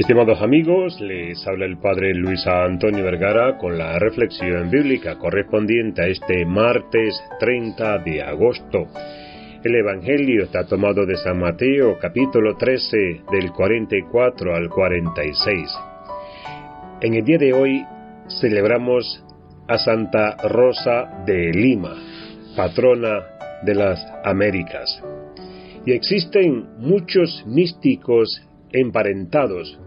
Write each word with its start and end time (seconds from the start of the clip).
Estimados 0.00 0.40
amigos, 0.40 0.98
les 0.98 1.46
habla 1.46 1.66
el 1.66 1.76
Padre 1.76 2.14
Luis 2.14 2.46
Antonio 2.46 3.04
Vergara 3.04 3.58
con 3.58 3.76
la 3.76 3.98
reflexión 3.98 4.70
bíblica 4.70 5.18
correspondiente 5.18 6.00
a 6.00 6.06
este 6.06 6.46
martes 6.46 7.22
30 7.38 7.98
de 7.98 8.22
agosto. 8.22 8.88
El 9.62 9.74
Evangelio 9.74 10.44
está 10.44 10.64
tomado 10.64 11.04
de 11.04 11.18
San 11.18 11.38
Mateo 11.38 11.98
capítulo 11.98 12.56
13 12.56 13.24
del 13.30 13.52
44 13.52 14.56
al 14.56 14.70
46. 14.70 15.68
En 17.02 17.12
el 17.12 17.22
día 17.22 17.36
de 17.36 17.52
hoy 17.52 17.84
celebramos 18.40 19.22
a 19.68 19.76
Santa 19.76 20.34
Rosa 20.48 21.24
de 21.26 21.52
Lima, 21.52 21.94
patrona 22.56 23.20
de 23.64 23.74
las 23.74 24.02
Américas. 24.24 25.02
Y 25.84 25.92
existen 25.92 26.70
muchos 26.78 27.44
místicos 27.46 28.46
emparentados 28.72 29.78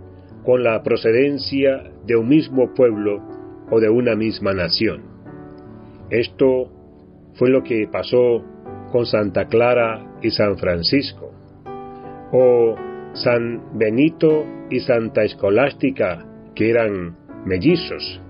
con 0.43 0.63
la 0.63 0.83
procedencia 0.83 1.91
de 2.05 2.15
un 2.15 2.27
mismo 2.27 2.73
pueblo 2.73 3.21
o 3.69 3.79
de 3.79 3.89
una 3.89 4.15
misma 4.15 4.53
nación. 4.53 5.03
Esto 6.09 6.69
fue 7.35 7.49
lo 7.49 7.63
que 7.63 7.87
pasó 7.91 8.43
con 8.91 9.05
Santa 9.05 9.45
Clara 9.45 10.17
y 10.21 10.29
San 10.29 10.57
Francisco, 10.57 11.31
o 12.31 12.75
San 13.13 13.77
Benito 13.77 14.45
y 14.69 14.79
Santa 14.79 15.23
Escolástica, 15.23 16.25
que 16.55 16.69
eran 16.69 17.17
mellizos. 17.45 18.21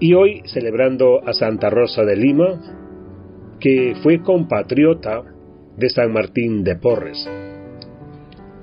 Y 0.00 0.14
hoy 0.14 0.42
celebrando 0.46 1.20
a 1.26 1.32
Santa 1.32 1.68
Rosa 1.70 2.04
de 2.04 2.16
Lima, 2.16 2.60
que 3.60 3.94
fue 4.02 4.22
compatriota 4.22 5.22
de 5.76 5.88
San 5.90 6.12
Martín 6.12 6.64
de 6.64 6.76
Porres. 6.76 7.28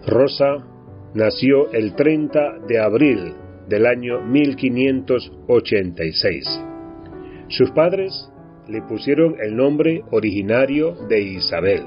Rosa 0.06 0.66
nació 1.14 1.72
el 1.72 1.96
30 1.96 2.60
de 2.68 2.80
abril 2.80 3.34
del 3.68 3.86
año 3.86 4.22
1586. 4.22 6.62
Sus 7.48 7.72
padres 7.72 8.32
le 8.68 8.82
pusieron 8.84 9.36
el 9.42 9.56
nombre 9.56 10.04
originario 10.12 10.94
de 11.08 11.22
Isabel. 11.22 11.82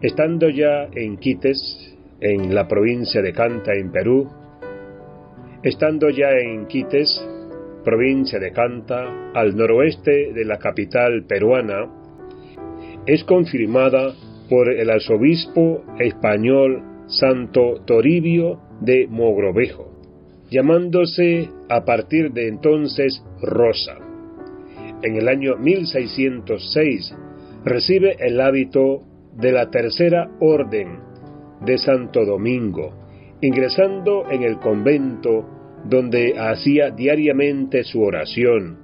Estando 0.00 0.48
ya 0.48 0.88
en 0.94 1.16
Quites, 1.16 1.96
en 2.20 2.54
la 2.54 2.68
provincia 2.68 3.20
de 3.20 3.32
Canta, 3.32 3.74
en 3.74 3.90
Perú, 3.90 4.30
estando 5.62 6.08
ya 6.10 6.30
en 6.30 6.66
Quites, 6.66 7.26
provincia 7.84 8.38
de 8.38 8.52
Canta, 8.52 9.32
al 9.34 9.56
noroeste 9.56 10.32
de 10.32 10.44
la 10.44 10.58
capital 10.58 11.24
peruana, 11.26 11.88
es 13.06 13.24
confirmada 13.24 14.14
por 14.48 14.72
el 14.72 14.88
arzobispo 14.90 15.82
español 15.98 16.82
Santo 17.08 17.82
Toribio 17.86 18.60
de 18.80 19.06
Mogrovejo, 19.08 19.90
llamándose 20.50 21.48
a 21.68 21.84
partir 21.84 22.32
de 22.32 22.48
entonces 22.48 23.24
Rosa. 23.40 23.96
En 25.02 25.16
el 25.16 25.28
año 25.28 25.56
1606 25.56 27.14
recibe 27.64 28.16
el 28.20 28.40
hábito 28.40 29.02
de 29.34 29.52
la 29.52 29.70
Tercera 29.70 30.30
Orden 30.40 30.98
de 31.64 31.78
Santo 31.78 32.24
Domingo, 32.24 32.92
ingresando 33.40 34.30
en 34.30 34.42
el 34.42 34.58
convento 34.58 35.46
donde 35.84 36.38
hacía 36.38 36.90
diariamente 36.90 37.84
su 37.84 38.02
oración, 38.02 38.78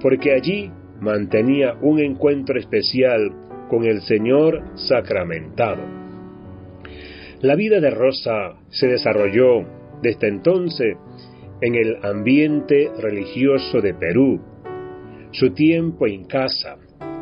porque 0.00 0.32
allí 0.32 0.70
mantenía 1.00 1.74
un 1.80 1.98
encuentro 1.98 2.58
especial 2.58 3.32
con 3.68 3.84
el 3.84 4.00
Señor 4.02 4.62
sacramentado. 4.76 6.03
La 7.44 7.56
vida 7.56 7.78
de 7.78 7.90
Rosa 7.90 8.54
se 8.70 8.86
desarrolló 8.86 9.66
desde 10.00 10.28
entonces 10.28 10.96
en 11.60 11.74
el 11.74 11.98
ambiente 12.02 12.90
religioso 12.98 13.82
de 13.82 13.92
Perú. 13.92 14.40
Su 15.30 15.50
tiempo 15.50 16.06
en 16.06 16.24
casa 16.24 16.78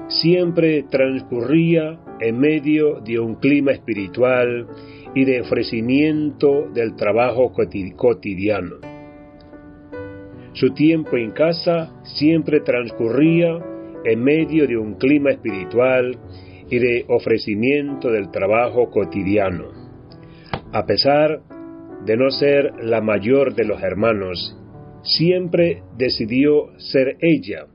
siempre 0.06 0.84
transcurría 0.84 1.98
en 2.20 2.38
medio 2.38 3.00
de 3.00 3.18
un 3.18 3.34
clima 3.34 3.72
espiritual 3.72 4.68
y 5.12 5.24
de 5.24 5.40
ofrecimiento 5.40 6.68
del 6.72 6.94
trabajo 6.94 7.52
cotidiano. 7.96 8.76
Su 10.52 10.72
tiempo 10.72 11.16
en 11.16 11.32
casa 11.32 12.00
siempre 12.04 12.60
transcurría 12.60 13.58
en 14.04 14.22
medio 14.22 14.68
de 14.68 14.76
un 14.76 14.94
clima 14.94 15.32
espiritual 15.32 16.16
y 16.70 16.78
de 16.78 17.06
ofrecimiento 17.08 18.08
del 18.12 18.30
trabajo 18.30 18.88
cotidiano. 18.88 19.81
A 20.72 20.86
pesar 20.86 21.42
de 22.06 22.16
no 22.16 22.30
ser 22.30 22.72
la 22.82 23.02
mayor 23.02 23.54
de 23.54 23.66
los 23.66 23.82
hermanos, 23.82 24.58
siempre 25.02 25.82
decidió 25.98 26.78
ser 26.78 27.16
ella 27.20 27.66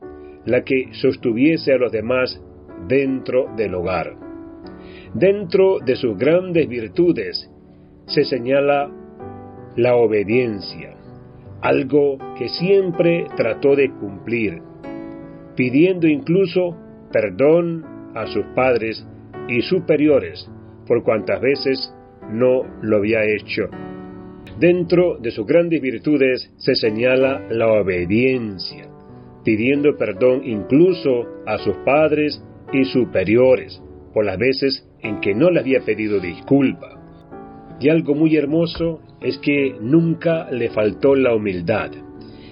la 0.46 0.64
que 0.64 0.90
sostuviese 0.94 1.74
a 1.74 1.78
los 1.78 1.92
demás 1.92 2.42
dentro 2.88 3.54
del 3.56 3.76
hogar. 3.76 4.16
Dentro 5.14 5.78
de 5.80 5.96
sus 5.96 6.18
grandes 6.18 6.68
virtudes 6.68 7.52
se 8.08 8.24
señala 8.24 8.90
la 9.76 9.96
obediencia, 9.96 10.96
algo 11.62 12.18
que 12.36 12.50
siempre 12.50 13.28
trató 13.36 13.76
de 13.76 13.92
cumplir, 13.92 14.60
pidiendo 15.56 16.08
incluso 16.08 16.76
perdón 17.12 17.86
a 18.16 18.26
sus 18.26 18.46
padres 18.56 19.06
y 19.48 19.62
superiores 19.62 20.50
por 20.88 21.04
cuantas 21.04 21.40
veces 21.42 21.94
no 22.32 22.64
lo 22.82 22.98
había 22.98 23.24
hecho. 23.24 23.70
Dentro 24.60 25.18
de 25.20 25.32
sus 25.32 25.46
grandes 25.46 25.82
virtudes 25.82 26.52
se 26.58 26.76
señala 26.76 27.46
la 27.50 27.68
obediencia, 27.72 28.88
pidiendo 29.44 29.96
perdón 29.98 30.42
incluso 30.44 31.26
a 31.46 31.58
sus 31.60 31.76
padres 31.86 32.44
y 32.74 32.86
superiores 32.86 33.82
por 34.14 34.26
las 34.26 34.38
veces 34.38 34.88
en 35.02 35.22
que 35.22 35.36
no 35.36 35.52
le 35.52 35.60
había 35.60 35.82
pedido 35.82 36.20
disculpa. 36.20 37.00
Y 37.80 37.90
algo 37.90 38.16
muy 38.16 38.36
hermoso 38.36 39.02
es 39.22 39.38
que 39.38 39.76
nunca 39.80 40.50
le 40.52 40.70
faltó 40.70 41.16
la 41.16 41.36
humildad, 41.36 41.92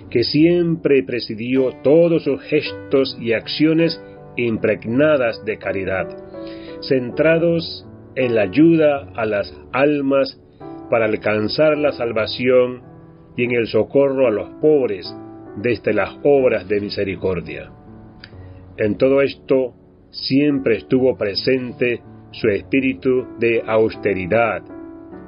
que 0.09 0.23
siempre 0.23 1.03
presidió 1.03 1.71
todos 1.83 2.23
sus 2.23 2.41
gestos 2.43 3.17
y 3.19 3.33
acciones 3.33 3.99
impregnadas 4.37 5.43
de 5.45 5.57
caridad, 5.57 6.07
centrados 6.81 7.84
en 8.15 8.35
la 8.35 8.43
ayuda 8.43 9.09
a 9.15 9.25
las 9.25 9.51
almas 9.71 10.39
para 10.89 11.05
alcanzar 11.05 11.77
la 11.77 11.91
salvación 11.91 12.81
y 13.35 13.43
en 13.43 13.51
el 13.51 13.67
socorro 13.67 14.25
a 14.27 14.31
los 14.31 14.49
pobres 14.61 15.13
desde 15.57 15.93
las 15.93 16.17
obras 16.23 16.67
de 16.67 16.81
misericordia. 16.81 17.71
En 18.77 18.97
todo 18.97 19.21
esto 19.21 19.75
siempre 20.11 20.77
estuvo 20.77 21.15
presente 21.17 22.01
su 22.31 22.47
espíritu 22.49 23.25
de 23.39 23.61
austeridad 23.65 24.61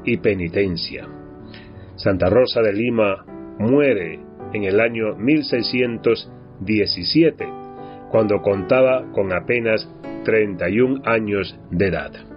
y 0.03 0.17
penitencia. 0.17 1.07
Santa 1.95 2.29
Rosa 2.29 2.61
de 2.61 2.73
Lima 2.73 3.25
muere 3.59 4.19
en 4.53 4.63
el 4.63 4.79
año 4.79 5.15
1617, 5.15 7.45
cuando 8.11 8.41
contaba 8.41 9.11
con 9.11 9.33
apenas 9.33 9.89
31 10.23 11.01
años 11.05 11.59
de 11.71 11.87
edad. 11.87 12.36